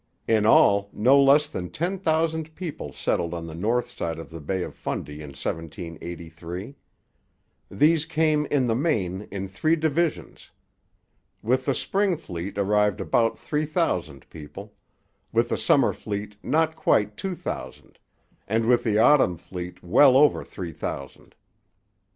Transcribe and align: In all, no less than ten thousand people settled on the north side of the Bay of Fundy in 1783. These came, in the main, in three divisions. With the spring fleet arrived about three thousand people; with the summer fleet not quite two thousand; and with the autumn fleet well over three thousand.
In 0.27 0.47
all, 0.47 0.89
no 0.93 1.21
less 1.21 1.45
than 1.45 1.69
ten 1.69 1.99
thousand 1.99 2.55
people 2.55 2.91
settled 2.91 3.35
on 3.35 3.45
the 3.45 3.53
north 3.53 3.91
side 3.91 4.17
of 4.17 4.31
the 4.31 4.41
Bay 4.41 4.63
of 4.63 4.73
Fundy 4.73 5.21
in 5.21 5.27
1783. 5.29 6.75
These 7.69 8.05
came, 8.05 8.47
in 8.47 8.65
the 8.65 8.73
main, 8.73 9.27
in 9.29 9.47
three 9.47 9.75
divisions. 9.75 10.49
With 11.43 11.65
the 11.65 11.75
spring 11.75 12.17
fleet 12.17 12.57
arrived 12.57 12.99
about 12.99 13.37
three 13.37 13.67
thousand 13.67 14.27
people; 14.31 14.73
with 15.31 15.49
the 15.49 15.57
summer 15.59 15.93
fleet 15.93 16.35
not 16.41 16.75
quite 16.75 17.15
two 17.15 17.35
thousand; 17.35 17.99
and 18.47 18.65
with 18.65 18.83
the 18.83 18.97
autumn 18.97 19.37
fleet 19.37 19.83
well 19.83 20.17
over 20.17 20.43
three 20.43 20.73
thousand. 20.73 21.35